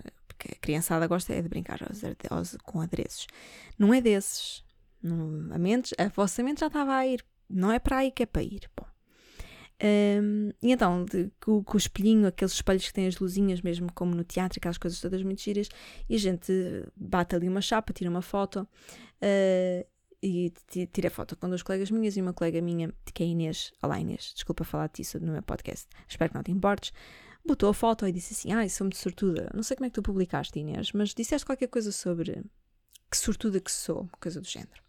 [0.43, 3.29] porque a criançada gosta é de brincar aos, aos, com adereços.
[3.79, 4.65] Não é desses.
[5.01, 7.25] Não, a, mente, a vossa mente já estava a ir.
[7.49, 8.69] Não é para aí que é para ir.
[8.77, 8.87] Bom.
[9.85, 13.93] Um, e então, de, com, com, o espelhinho, aqueles espelhos que têm as luzinhas, mesmo
[13.93, 15.69] como no teatro, aquelas coisas todas muito giras,
[16.09, 16.53] e a gente
[16.97, 19.87] bate ali uma chapa, tira uma foto, uh,
[20.23, 20.53] e
[20.93, 23.73] tira foto com duas colegas minhas e uma colega minha, que é a Inês.
[23.83, 26.93] Olá Inês, desculpa falar disso no meu podcast, espero que não te importes
[27.45, 29.51] botou a foto e disse assim: Ai, sou muito sortuda.
[29.55, 32.43] Não sei como é que tu publicaste, Inês, mas disseste qualquer coisa sobre
[33.11, 34.83] que sortuda que sou, coisa do género.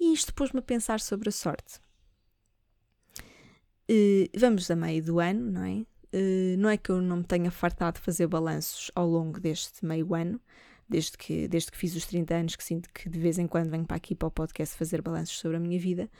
[0.00, 1.78] E isto pôs-me a pensar sobre a sorte.
[3.88, 5.86] Uh, vamos a meio do ano, não é?
[6.14, 9.84] Uh, não é que eu não me tenha fartado de fazer balanços ao longo deste
[9.84, 10.40] meio ano,
[10.88, 13.70] desde que, desde que fiz os 30 anos, que sinto que de vez em quando
[13.70, 16.10] venho para aqui para o podcast fazer balanços sobre a minha vida,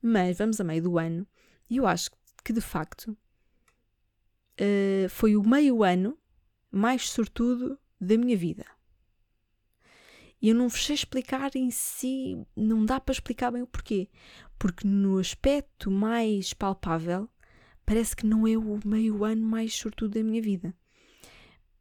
[0.00, 1.26] mas vamos a meio do ano
[1.68, 2.10] e eu acho
[2.44, 3.16] que de facto
[4.62, 6.16] uh, foi o meio ano
[6.70, 8.64] mais sortudo da minha vida.
[10.40, 14.08] E eu não vos sei explicar em si, não dá para explicar bem o porquê.
[14.58, 17.28] Porque no aspecto mais palpável,
[17.86, 20.74] parece que não é o meio ano mais sortudo da minha vida.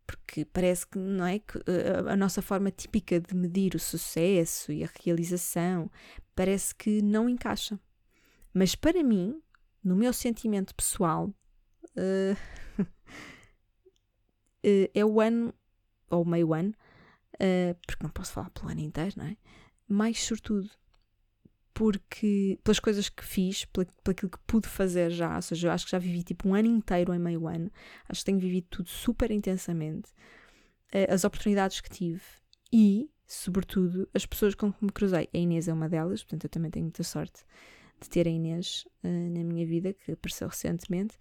[0.06, 4.72] Porque parece que não é que eh, a nossa forma típica de medir o sucesso
[4.72, 5.90] e a realização
[6.36, 7.80] parece que não encaixa.
[8.54, 9.42] Mas para mim,
[9.84, 11.34] no meu sentimento pessoal,
[11.98, 12.88] uh, uh,
[14.94, 15.54] é o ano,
[16.10, 16.74] ou meio ano,
[17.36, 19.38] uh, porque não posso falar pelo ano inteiro, não é?
[19.88, 20.70] Mais sortudo.
[21.74, 25.86] Porque, pelas coisas que fiz, pelo, pelo que pude fazer já, ou seja, eu acho
[25.86, 27.72] que já vivi tipo um ano inteiro em meio ano,
[28.10, 30.12] acho que tenho vivido tudo super intensamente,
[31.10, 32.22] as oportunidades que tive
[32.72, 35.30] e, sobretudo, as pessoas com que me cruzei.
[35.34, 37.44] A Inês é uma delas, portanto, eu também tenho muita sorte
[38.02, 41.18] de ter a Inês uh, na minha vida, que apareceu recentemente,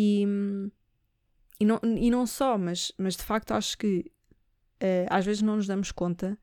[0.00, 0.24] e,
[1.58, 4.12] e, não, e não só, mas, mas de facto acho que
[4.80, 6.38] uh, às vezes não nos damos conta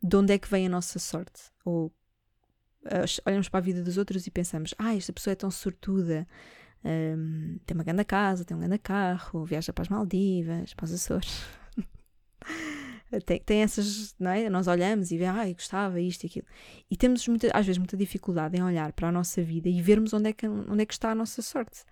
[0.00, 1.50] de onde é que vem a nossa sorte.
[1.64, 5.50] Ou uh, olhamos para a vida dos outros e pensamos: ah, esta pessoa é tão
[5.50, 6.28] sortuda,
[6.84, 10.92] um, tem uma grande casa, tem um grande carro, viaja para as Maldivas, para os
[10.92, 11.44] Açores.
[13.26, 14.48] tem, tem essas, não é?
[14.48, 16.46] Nós olhamos e vemos, ai, gostava isto e aquilo.
[16.88, 20.12] E temos muita, às vezes muita dificuldade em olhar para a nossa vida e vermos
[20.12, 21.82] onde é que, onde é que está a nossa sorte.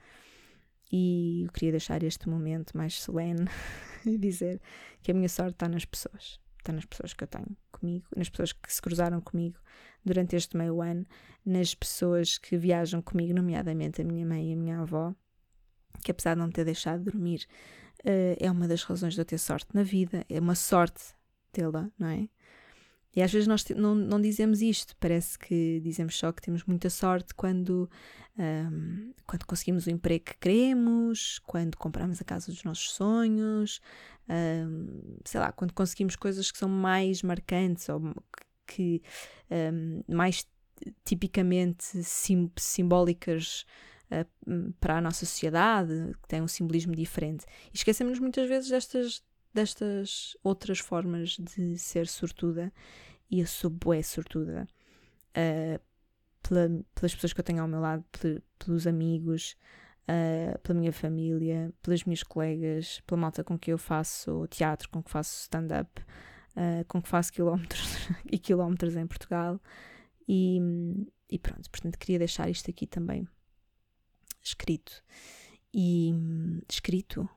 [0.93, 3.47] E eu queria deixar este momento mais solene
[4.05, 4.61] e dizer
[5.03, 6.41] que a minha sorte está nas pessoas.
[6.59, 9.59] Está nas pessoas que eu tenho comigo, nas pessoas que se cruzaram comigo
[10.05, 11.05] durante este meio ano,
[11.45, 15.15] nas pessoas que viajam comigo, nomeadamente a minha mãe e a minha avó,
[16.03, 17.47] que apesar de não ter deixado de dormir,
[18.01, 21.15] uh, é uma das razões de eu ter sorte na vida, é uma sorte
[21.53, 22.29] tê-la, não é?
[23.15, 26.91] E às vezes nós não, não dizemos isto, parece que dizemos só que temos muita
[26.91, 27.89] sorte quando,
[28.37, 33.81] um, quando conseguimos o emprego que queremos, quando compramos a casa dos nossos sonhos,
[34.29, 38.15] um, sei lá, quando conseguimos coisas que são mais marcantes ou
[38.67, 39.03] que
[39.51, 40.47] um, mais
[41.05, 43.65] tipicamente sim, simbólicas
[44.11, 47.45] uh, para a nossa sociedade, que têm um simbolismo diferente.
[47.73, 49.23] E esquecemos muitas vezes destas,
[49.55, 52.73] destas outras formas de ser sortuda,
[53.31, 54.69] e eu sou bué sortuda
[55.31, 55.81] uh,
[56.43, 58.05] pela, pelas pessoas que eu tenho ao meu lado,
[58.59, 59.57] pelos amigos,
[60.03, 65.03] uh, pela minha família, pelas minhas colegas, pela malta com que eu faço teatro, com
[65.03, 66.03] que faço stand-up,
[66.57, 69.61] uh, com que faço quilómetros e quilómetros em Portugal.
[70.29, 70.59] E,
[71.31, 73.27] e pronto, portanto, queria deixar isto aqui também
[74.43, 75.03] escrito.
[75.73, 76.13] E
[76.71, 77.29] escrito?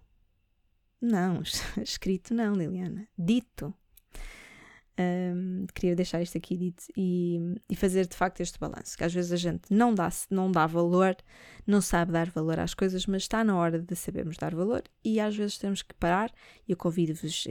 [1.02, 1.42] Não,
[1.82, 3.08] escrito não, Liliana.
[3.18, 3.74] Dito.
[5.00, 9.14] Um, queria deixar isto aqui dito e, e, fazer de facto este balanço, que às
[9.14, 11.16] vezes a gente não dá, não dá valor,
[11.68, 15.20] não sabe dar valor às coisas, mas está na hora de sabermos dar valor e
[15.20, 16.34] às vezes temos que parar.
[16.68, 17.46] Eu convido-vos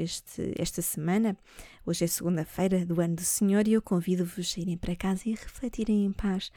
[0.59, 1.37] esta semana,
[1.85, 5.31] hoje é segunda-feira do ano do Senhor, e eu convido-vos a irem para casa e
[5.31, 6.51] refletirem em paz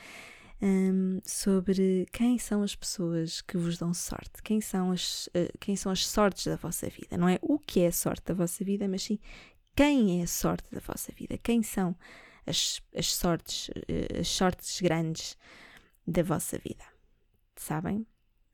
[0.62, 5.76] um, sobre quem são as pessoas que vos dão sorte, quem são, as, uh, quem
[5.76, 7.18] são as sortes da vossa vida.
[7.18, 9.20] Não é o que é a sorte da vossa vida, mas sim
[9.76, 11.96] quem é a sorte da vossa vida, quem são
[12.46, 15.38] as, as sortes, uh, as sortes grandes
[16.06, 16.84] da vossa vida.
[17.56, 18.06] Sabem?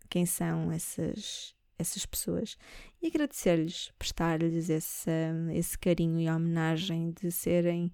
[0.09, 2.57] Quem são essas, essas pessoas?
[3.01, 5.09] E agradecer-lhes, prestar-lhes esse,
[5.53, 7.91] esse carinho e homenagem de serem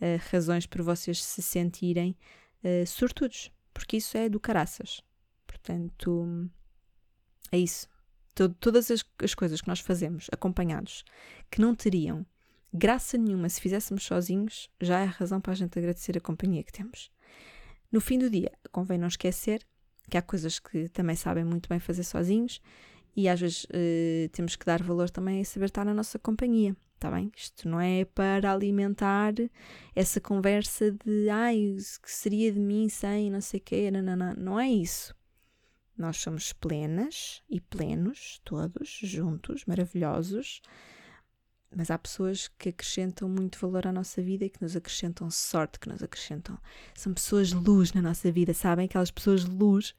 [0.00, 2.14] uh, razões para vocês se sentirem
[2.64, 5.02] uh, sortudos, porque isso é do caraças.
[5.46, 6.50] Portanto,
[7.52, 7.88] é isso.
[8.60, 11.04] todas as, as coisas que nós fazemos acompanhados,
[11.50, 12.26] que não teriam
[12.72, 16.72] graça nenhuma se fizéssemos sozinhos, já é razão para a gente agradecer a companhia que
[16.72, 17.10] temos.
[17.90, 19.64] No fim do dia, convém não esquecer
[20.10, 22.60] que há coisas que também sabem muito bem fazer sozinhos
[23.16, 26.76] e às vezes uh, temos que dar valor também a saber estar na nossa companhia.
[26.94, 27.30] Está bem?
[27.36, 29.34] Isto não é para alimentar
[29.94, 34.16] essa conversa de ai, o que seria de mim sem não sei o quê, não.
[34.36, 35.14] não é isso.
[35.96, 40.60] Nós somos plenas e plenos, todos juntos, maravilhosos,
[41.76, 45.78] mas há pessoas que acrescentam muito valor à nossa vida e que nos acrescentam sorte,
[45.78, 46.58] que nos acrescentam.
[46.94, 48.86] São pessoas luz na nossa vida, sabem?
[48.86, 49.94] Aquelas pessoas luz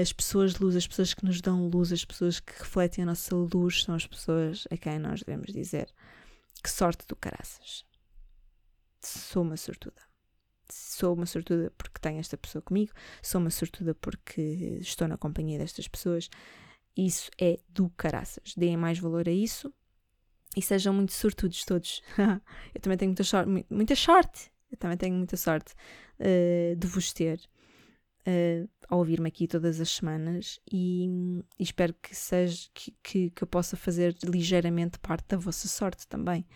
[0.00, 3.06] as pessoas de luz, as pessoas que nos dão luz, as pessoas que refletem a
[3.06, 5.88] nossa luz, são as pessoas a quem nós devemos dizer
[6.62, 7.84] que sorte do caraças.
[9.00, 10.00] Sou uma sortuda.
[10.70, 15.58] Sou uma sortuda porque tenho esta pessoa comigo, sou uma sortuda porque estou na companhia
[15.58, 16.30] destas pessoas.
[16.96, 18.54] Isso é do caraças.
[18.56, 19.72] Deem mais valor a isso
[20.56, 22.02] e sejam muito sortudos todos.
[22.74, 24.52] Eu também tenho muita sorte, muita sorte.
[24.70, 25.74] Eu também tenho muita sorte
[26.20, 27.40] uh, de vos ter
[28.26, 31.06] uh, a ouvir-me aqui todas as semanas e,
[31.58, 36.06] e espero que seja que, que, que, eu possa fazer ligeiramente parte da vossa sorte
[36.06, 36.46] também.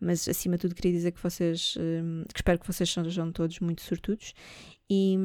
[0.00, 3.60] Mas acima de tudo queria dizer que vocês uh, que espero que vocês sejam todos
[3.60, 4.34] muito sortudos
[4.90, 5.16] e,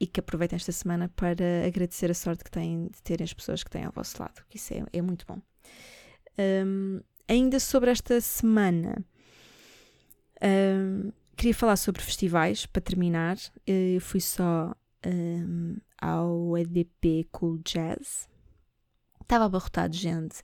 [0.00, 3.62] e que aproveitem esta semana para agradecer a sorte que têm de terem as pessoas
[3.62, 5.40] que têm ao vosso lado, que isso é, é muito bom.
[6.38, 9.04] Um, ainda sobre esta semana.
[10.42, 13.36] Um, queria falar sobre festivais para terminar.
[13.66, 14.74] Eu fui só
[15.06, 18.28] um, ao EDP Cool Jazz.
[19.20, 20.42] Estava abarrotado gente.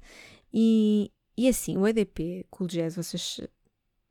[0.53, 3.41] E, e assim, o EDP Cool Jazz, vocês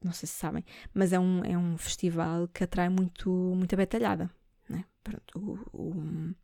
[0.04, 4.30] não sei se sabem, mas é um, é um festival que atrai muito, muita betalhada.
[4.70, 4.86] Né?
[5.04, 5.40] Pronto,
[5.74, 6.36] o, o,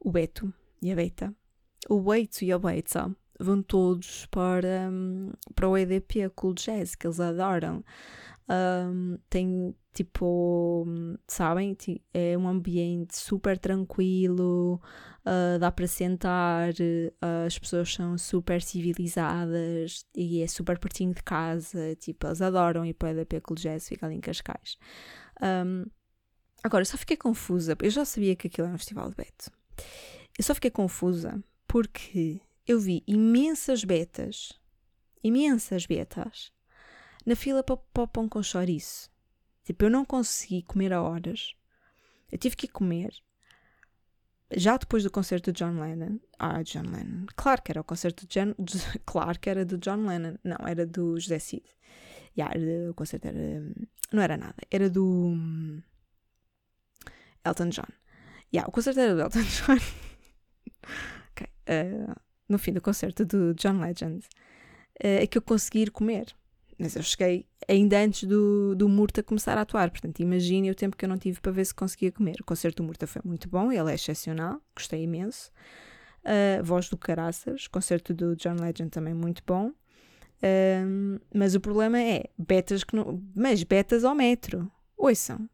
[0.00, 1.34] o Beto e a Beta,
[1.88, 7.06] o Beito e a Beta vão todos para, um, para o EDP Cool Jazz, que
[7.06, 7.84] eles adoram.
[8.50, 10.84] Um, tem tipo,
[11.28, 11.76] sabem?
[12.12, 14.80] É um ambiente super tranquilo,
[15.24, 21.22] uh, dá para sentar, uh, as pessoas são super civilizadas e é super pertinho de
[21.22, 21.94] casa.
[21.96, 24.76] Tipo, eles adoram ir para o EDP Cool Jazz, fica ali em Cascais.
[25.40, 25.86] Um,
[26.62, 29.50] agora, eu só fiquei confusa, eu já sabia que aquilo era um festival de Beto.
[30.36, 34.52] Eu só fiquei confusa porque eu vi imensas betas,
[35.22, 36.52] imensas betas,
[37.26, 39.10] na fila para, o pão com chouriço.
[39.64, 41.54] Tipo, eu não consegui comer a horas.
[42.30, 43.12] Eu tive que ir comer
[44.52, 48.26] já depois do concerto de John Lennon, ah, John Lennon, claro que era o concerto
[48.26, 48.54] de John,
[49.06, 51.64] claro que era do John Lennon, não, era do José Cid.
[52.36, 52.54] Yeah,
[52.90, 53.38] o concerto era,
[54.12, 55.36] não era nada, era do
[57.44, 57.88] Elton John.
[58.52, 59.78] Yeah, o concerto era do Elton John.
[61.30, 61.48] okay.
[61.68, 62.14] uh,
[62.48, 66.34] no fim do concerto do John Legend, uh, é que eu consegui ir comer.
[66.80, 70.96] Mas eu cheguei ainda antes do, do Murta começar a atuar, portanto, imagine o tempo
[70.96, 72.36] que eu não tive para ver se conseguia comer.
[72.40, 75.52] O concerto do Murta foi muito bom, ele é excepcional, gostei imenso.
[76.24, 79.68] Uh, voz do Caraças, concerto do John Legend também muito bom.
[79.68, 83.22] Uh, mas o problema é betas que não.
[83.34, 84.70] Mas betas ao metro.
[84.96, 85.50] Ouçam.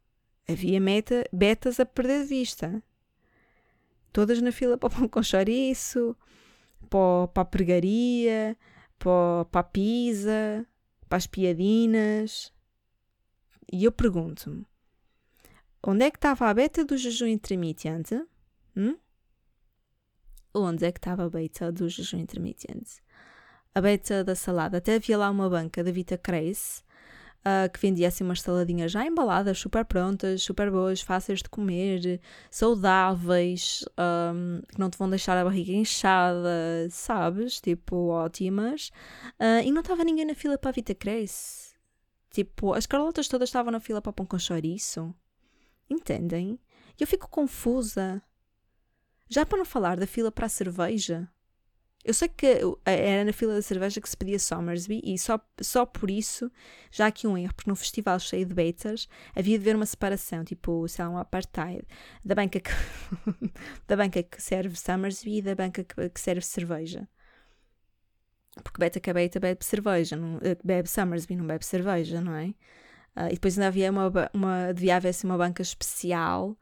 [0.48, 2.80] Havia meta, betas a perder de vista.
[4.12, 6.16] Todas na fila para o pão com chouriço,
[6.88, 8.56] para, para a pregaria,
[8.96, 10.64] para, para a pizza
[11.08, 12.52] para as piadinas.
[13.72, 14.66] E eu pergunto-me:
[15.82, 18.14] onde é que estava a beta do jejum intermitente?
[18.76, 18.96] Hum?
[20.54, 23.02] Onde é que estava a beta do jejum intermitente?
[23.74, 24.78] A beta da salada.
[24.78, 26.82] Até havia lá uma banca da Vita Crace
[27.46, 32.20] uh, que vendia assim umas saladinhas já embaladas, super prontas, super boas, fáceis de comer,
[32.50, 37.60] saudáveis, um, que não te vão deixar a barriga inchada, sabes?
[37.60, 38.90] Tipo, ótimas.
[39.40, 41.76] Uh, e não estava ninguém na fila para a Vita Cresce.
[42.30, 45.14] Tipo, as Carlotas todas estavam na fila para pão com chouriço.
[45.88, 46.58] Entendem?
[46.98, 48.20] Eu fico confusa.
[49.28, 51.28] Já para não falar da fila para a cerveja.
[52.06, 55.84] Eu sei que era na fila da cerveja que se pedia Somersby e só, só
[55.84, 56.48] por isso
[56.88, 60.44] já aqui um erro, porque num festival cheio de betas havia de haver uma separação,
[60.44, 61.84] tipo, sei lá, um apartheid
[62.24, 62.70] da banca que,
[63.88, 67.08] da banca que serve Somersby e da banca que, que serve cerveja.
[68.62, 72.34] Porque beta que a beta bebe cerveja, não, eh, bebe Somersby, não bebe cerveja, não
[72.36, 72.54] é?
[73.16, 76.56] Uh, e depois ainda havia uma, uma devia haver assim, uma banca especial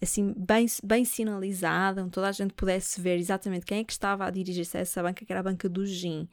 [0.00, 4.24] assim bem, bem sinalizada, onde toda a gente pudesse ver exatamente quem é que estava
[4.24, 6.28] a dirigir-se a essa banca, que era a banca do gin,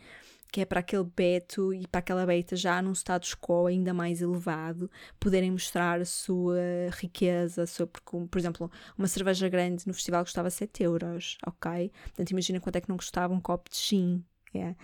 [0.52, 4.22] que é para aquele beto e para aquela beta já num status quo ainda mais
[4.22, 6.58] elevado, poderem mostrar a sua
[6.92, 11.92] riqueza, a sua, porque, por exemplo, uma cerveja grande no festival custava 7 euros, ok?
[12.04, 14.24] Portanto, imagina quanto é que não custava um copo de gin,
[14.54, 14.78] yeah.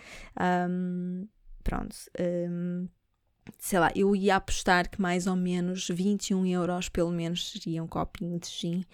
[0.69, 1.27] um,
[1.63, 1.95] pronto.
[2.19, 2.87] Um,
[3.59, 7.87] sei lá, eu ia apostar que mais ou menos 21 euros pelo menos seria um
[7.87, 8.85] copinho de gin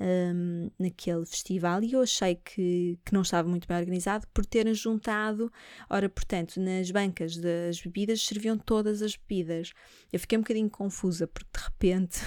[0.00, 4.72] um, naquele festival e eu achei que, que não estava muito bem organizado por terem
[4.72, 5.52] juntado,
[5.88, 9.72] ora, portanto, nas bancas das bebidas serviam todas as bebidas.
[10.12, 12.18] Eu fiquei um bocadinho confusa porque de repente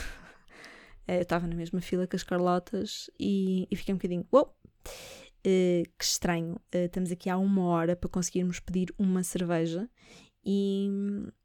[1.08, 4.56] eu estava na mesma fila que as Carlotas e, e fiquei um bocadinho, uou!
[5.46, 9.90] Uh, que estranho, uh, estamos aqui há uma hora para conseguirmos pedir uma cerveja
[10.46, 10.90] e,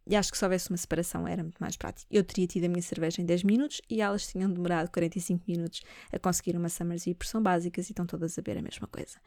[0.09, 2.07] e, acho que se houvesse uma separação era muito mais prático.
[2.11, 5.83] Eu teria tido a minha cerveja em 10 minutos e elas tinham demorado 45 minutos
[6.11, 9.19] a conseguir uma Summersby, porque são básicas e estão todas a ver a mesma coisa.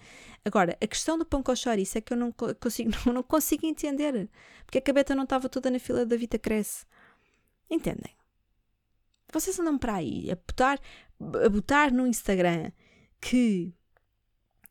[0.43, 3.65] Agora, a questão do pão com chouriço é que eu não consigo, não, não consigo
[3.65, 4.29] entender.
[4.65, 6.85] Porque a cabeta não estava toda na fila da Vita Cresce.
[7.69, 8.15] Entendem?
[9.31, 10.79] Vocês andam para aí a botar,
[11.45, 12.71] a botar no Instagram
[13.21, 13.73] que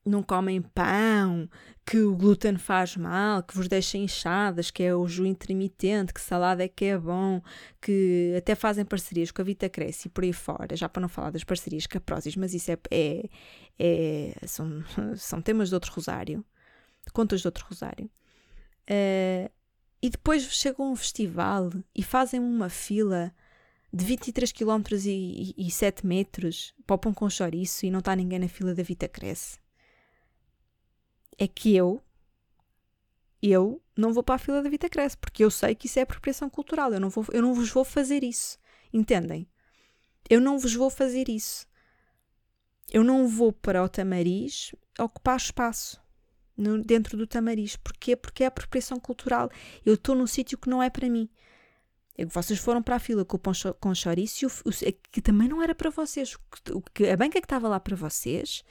[0.04, 1.48] não comem pão,
[1.84, 6.20] que o glúten faz mal, que vos deixa inchadas, que é o jejum intermitente, que
[6.20, 7.42] salada é que é bom,
[7.80, 11.08] que até fazem parcerias com a Vita Cresce e por aí fora, já para não
[11.08, 13.28] falar das parcerias Prozis, mas isso é, é,
[13.78, 14.82] é são,
[15.16, 16.44] são temas de outro rosário,
[17.12, 18.10] contas de outro rosário.
[18.88, 19.50] Uh,
[20.02, 23.32] e depois chegam a um festival e fazem uma fila
[23.92, 28.38] de 23 km e, e, e 7 metros pão com chouriço e não está ninguém
[28.38, 29.59] na fila da Vita Cresce
[31.40, 32.02] é que eu,
[33.42, 36.02] eu não vou para a fila da Vita Cresce, porque eu sei que isso é
[36.02, 36.92] apropriação cultural.
[36.92, 38.58] Eu não, vou, eu não vos vou fazer isso.
[38.92, 39.48] Entendem?
[40.28, 41.66] Eu não vos vou fazer isso.
[42.92, 45.98] Eu não vou para o Tamariz ocupar espaço
[46.54, 47.74] no, dentro do Tamariz.
[47.74, 48.14] Porquê?
[48.14, 49.50] Porque é apropriação cultural.
[49.84, 51.26] Eu estou num sítio que não é para mim.
[52.28, 54.46] Vocês foram para a fila com o pão com chouriço,
[55.10, 56.36] que também não era para vocês.
[56.70, 58.62] O que, a banca que estava lá para vocês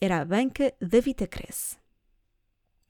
[0.00, 1.79] era a banca da Vita Cresce.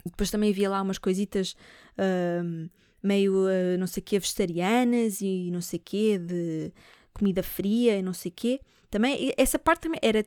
[0.04, 1.56] Depois também havia lá umas coisitas
[1.98, 2.70] uh,
[3.02, 6.72] meio, uh, não sei o quê, vegetarianas e não sei o quê, de
[7.12, 8.60] comida fria e não sei quê.
[8.90, 10.24] Também, essa parte também era.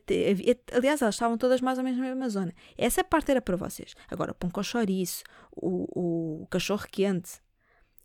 [0.71, 2.53] Aliás, elas estavam todas mais ou menos na mesma zona.
[2.77, 3.93] Essa parte era para vocês.
[4.09, 7.41] Agora, o pão com chouriço, o, o cachorro quente,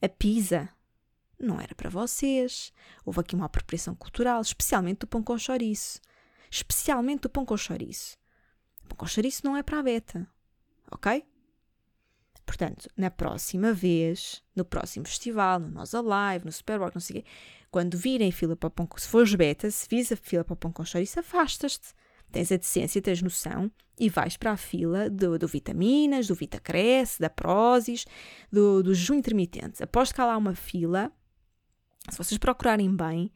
[0.03, 0.69] a pizza,
[1.39, 2.73] não era para vocês.
[3.05, 6.01] Houve aqui uma apropriação cultural, especialmente do pão com chouriço.
[6.51, 8.16] Especialmente do pão com chouriço.
[8.85, 10.27] O pão com chouriço não é para a beta.
[10.91, 11.25] Ok?
[12.49, 17.22] Portanto, na próxima vez, no próximo festival, no Nós Alive, no Superbox, não sei o
[17.22, 17.28] quê,
[17.70, 20.57] quando virem fila para o pão, se fores beta, se vis a fila para o
[20.57, 21.88] pão com chouriço, afastas-te.
[22.32, 23.70] Tens a decência, tens noção
[24.01, 28.07] e vais para a fila do, do Vitaminas, do Vitacresce, da Prozis,
[28.51, 29.82] do, do jejum intermitente.
[29.82, 31.12] Aposto que há lá uma fila,
[32.09, 33.30] se vocês procurarem bem,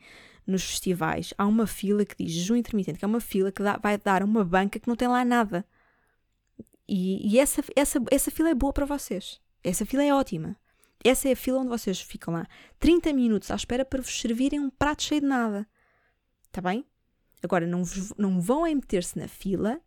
[0.46, 3.76] nos festivais, há uma fila que diz jejum intermitente, que é uma fila que dá,
[3.76, 5.66] vai dar uma banca que não tem lá nada.
[6.94, 9.40] E, e, essa, essa, essa fila é boa para vocês.
[9.64, 10.54] Essa fila é ótima.
[11.02, 12.46] Essa é a fila onde vocês ficam lá
[12.78, 15.66] 30 minutos à espera para vos servirem um prato cheio de nada.
[16.48, 16.86] Está bem?
[17.42, 17.82] Agora, não,
[18.18, 19.80] não vão meter-se na fila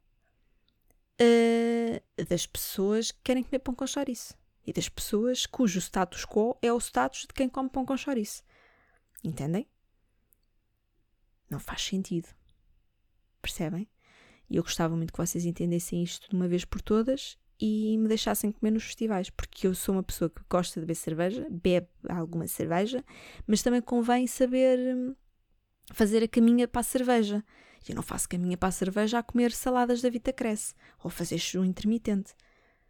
[1.22, 4.34] uh, das pessoas que querem comer pão com chouriço.
[4.66, 8.42] E das pessoas cujo status quo é o status de quem come pão com chouriço.
[9.24, 9.70] Entendem?
[11.52, 12.30] Não faz sentido.
[13.44, 13.88] Percebem?
[14.50, 18.08] E eu gostava muito que vocês entendessem isto de uma vez por todas e me
[18.08, 21.88] deixassem comer nos festivais, porque eu sou uma pessoa que gosta de beber cerveja, bebe
[22.10, 23.04] alguma cerveja,
[23.48, 25.16] mas também convém saber hum,
[25.94, 27.44] fazer a caminha para a cerveja.
[27.88, 30.74] Eu não faço caminha para a cerveja a comer saladas da Vita Cresce
[31.04, 32.34] ou fazer jejum intermitente.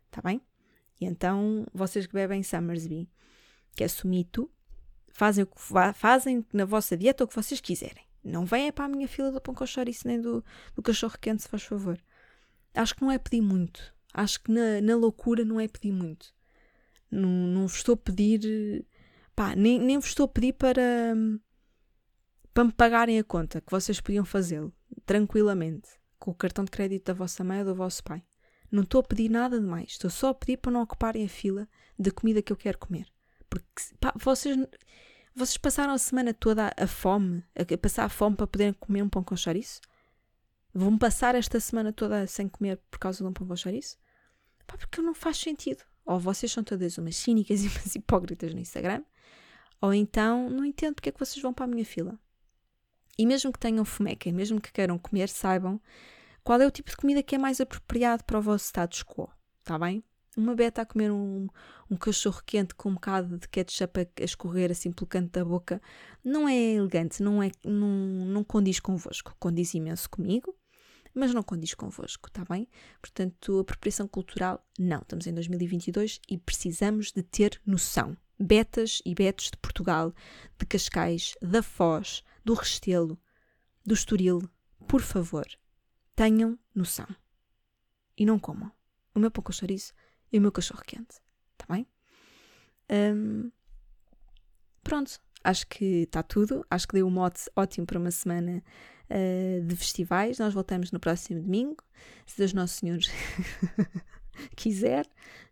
[0.07, 0.41] Está bem?
[0.99, 3.09] E então, vocês que bebem Summersby,
[3.75, 4.49] que é sumito,
[5.09, 5.61] fazem, o que,
[5.93, 8.05] fazem na vossa dieta o que vocês quiserem.
[8.25, 10.43] Não venham para a minha fila do pão com chouriço nem do,
[10.75, 12.01] do cachorro quente, se faz favor.
[12.73, 13.93] Acho que não é pedir muito.
[14.11, 16.33] Acho que na, na loucura não é pedir muito.
[17.11, 18.83] Não, não vos estou a pedir.
[19.35, 21.13] Pá, nem, nem vos estou a pedir para.
[22.51, 24.73] para me pagarem a conta, que vocês podiam fazê-lo,
[25.05, 28.23] tranquilamente, com o cartão de crédito da vossa mãe ou do vosso pai.
[28.71, 29.91] Não estou a pedir nada de mais.
[29.91, 33.05] Estou só a pedir para não ocuparem a fila da comida que eu quero comer.
[33.47, 34.57] Porque pá, vocês,
[35.35, 39.09] vocês passaram a semana toda a, fome, a passar a fome para poderem comer um
[39.09, 39.81] pão com chouriço?
[40.73, 43.97] Vão passar esta semana toda sem comer por causa de um pão com chouriço?
[44.65, 45.83] Pá, porque não faz sentido.
[46.05, 49.03] Ou vocês são todas umas cínicas e umas hipócritas no Instagram,
[49.81, 52.17] ou então não entendo porque é que vocês vão para a minha fila.
[53.17, 55.81] E mesmo que tenham fomeca, mesmo que queiram comer, saibam
[56.43, 59.29] qual é o tipo de comida que é mais apropriado para o vosso status quo,
[59.59, 60.03] está bem?
[60.35, 61.47] Uma beta a comer um,
[61.89, 65.81] um cachorro quente com um bocado de ketchup a, escorrer assim pelo canto da boca
[66.23, 67.87] não é elegante, não, é, não,
[68.25, 70.55] não condiz convosco, condiz imenso comigo
[71.15, 72.67] mas não condiz convosco, está bem?
[73.01, 74.99] Portanto, apropriação cultural, não.
[74.99, 78.17] Estamos em 2022 e precisamos de ter noção.
[78.37, 80.13] Betas e betos de Portugal,
[80.59, 83.17] de Cascais, da Foz, do Restelo,
[83.85, 84.41] do Estoril,
[84.89, 85.47] por favor,
[86.13, 87.07] tenham noção.
[88.17, 88.69] E não comam
[89.15, 89.93] o meu pão com chouriço
[90.31, 91.21] e o meu cachorro quente,
[91.53, 91.87] está bem?
[92.91, 93.51] Um,
[94.83, 96.65] pronto, acho que está tudo.
[96.69, 98.63] Acho que deu um mote ótimo para uma semana
[99.09, 100.39] uh, de festivais.
[100.39, 101.83] Nós voltamos no próximo domingo,
[102.25, 102.99] se Deus Nosso Senhor
[104.55, 105.05] quiser,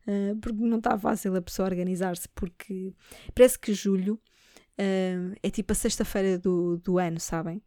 [0.07, 2.93] uh, porque não está fácil a pessoa organizar-se, porque
[3.33, 7.61] parece que julho uh, é tipo a sexta-feira do, do ano, sabem?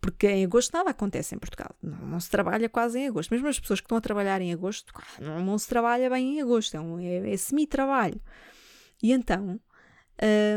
[0.00, 1.74] Porque em agosto nada acontece em Portugal.
[1.82, 3.30] Não, não, se trabalha quase em agosto.
[3.30, 6.42] Mesmo as pessoas que estão a trabalhar em agosto, não, não se trabalha bem em
[6.42, 6.76] agosto.
[6.76, 8.20] É, um, é, é semi-trabalho.
[9.02, 9.60] E então,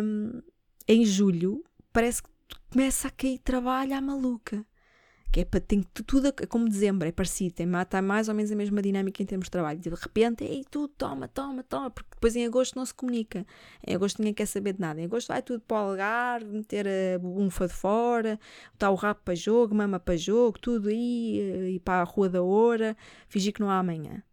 [0.04, 0.42] um,
[0.88, 2.30] em julho, parece que
[2.72, 4.66] começa a cair trabalho à maluca.
[5.32, 8.56] Que é para tem tudo como dezembro, é parecido, tem está mais ou menos a
[8.56, 9.80] mesma dinâmica em termos de trabalho.
[9.80, 13.46] De repente, ei, tudo, toma, toma, toma, porque depois em agosto não se comunica.
[13.86, 15.00] Em agosto ninguém quer saber de nada.
[15.00, 18.40] Em agosto vai tudo para o algar, meter a bunfa de fora,
[18.72, 22.28] botar o rabo para jogo, mama para jogo, tudo aí, eh, ir para a rua
[22.28, 24.24] da hora, fingir que não há amanhã.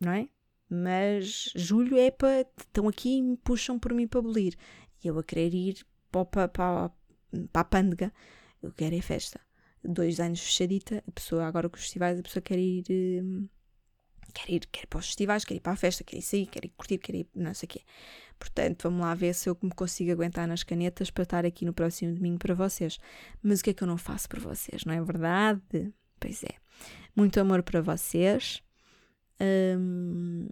[0.00, 0.28] Não é?
[0.68, 2.46] Mas julho é para.
[2.58, 4.54] estão aqui e me puxam por mim para abolir.
[5.02, 6.90] E eu a querer ir para, para, para,
[7.52, 8.12] para a pândega,
[8.62, 9.40] eu quero é festa.
[9.90, 12.84] Dois anos fechadita, a pessoa, agora com os festivais, a pessoa quer ir.
[12.90, 13.48] Hum,
[14.34, 16.46] quer ir, quer ir para os festivais, quer ir para a festa, quer ir sair,
[16.46, 17.80] quer ir curtir, quer ir não sei o quê.
[18.38, 21.72] Portanto, vamos lá ver se eu me consigo aguentar nas canetas para estar aqui no
[21.72, 22.98] próximo domingo para vocês.
[23.42, 25.92] Mas o que é que eu não faço para vocês, não é verdade?
[26.20, 26.54] Pois é.
[27.16, 28.62] Muito amor para vocês.
[29.40, 30.48] Hum,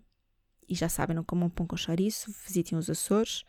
[0.69, 3.45] e já sabem, não comam pão com chouriço, visitem os Açores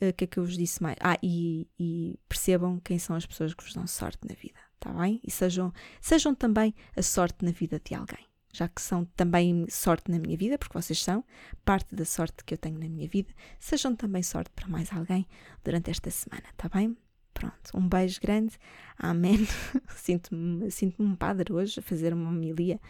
[0.00, 0.96] o uh, que é que eu vos disse mais?
[1.00, 4.92] Ah, e, e, percebam quem são as pessoas que vos dão sorte na vida, tá
[4.92, 5.20] bem?
[5.24, 10.10] E sejam, sejam também a sorte na vida de alguém, já que são também sorte
[10.10, 11.24] na minha vida, porque vocês são
[11.64, 15.26] parte da sorte que eu tenho na minha vida, sejam também sorte para mais alguém
[15.64, 16.96] durante esta semana, tá bem?
[17.34, 18.58] Pronto, um beijo grande,
[18.98, 19.46] amém.
[19.94, 22.80] Sinto-me sinto um padre hoje a fazer uma homilia.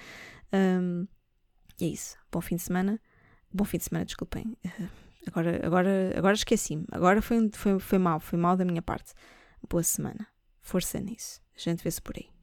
[0.50, 1.06] Um,
[1.78, 2.98] e é isso, bom fim de semana.
[3.52, 4.56] Bom fim de semana, desculpem.
[4.64, 4.88] Uh,
[5.28, 6.86] Agora, agora, agora esqueci-me.
[6.90, 9.12] Agora foi, foi, foi mal, foi mal da minha parte.
[9.68, 10.26] Boa semana.
[10.60, 11.40] Força nisso.
[11.58, 12.37] A gente vê-se por aí.